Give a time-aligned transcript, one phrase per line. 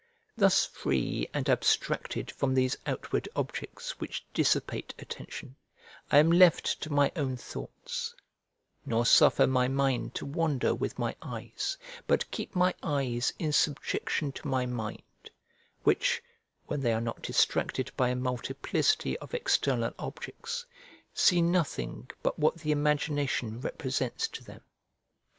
[0.35, 5.57] Thus free and abstracted from these outward objects which dissipate attention,
[6.11, 8.15] I am left to my own thoughts;
[8.83, 11.77] nor suffer my mind to wander with my eyes,
[12.07, 15.29] but keep my eyes in subjection to my mind,
[15.83, 16.23] which,
[16.65, 20.65] when they are not distracted by a multiplicity of external objects,
[21.13, 24.61] see nothing but what the imagination represents to them.